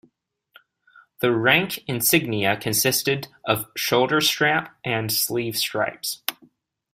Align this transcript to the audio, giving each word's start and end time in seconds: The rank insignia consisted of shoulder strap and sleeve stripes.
The 1.19 1.31
rank 1.31 1.77
insignia 1.87 2.57
consisted 2.57 3.27
of 3.45 3.67
shoulder 3.77 4.19
strap 4.19 4.75
and 4.83 5.11
sleeve 5.13 5.55
stripes. 5.55 6.23